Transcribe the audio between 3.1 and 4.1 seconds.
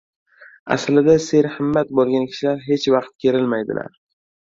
kerilmaydilar.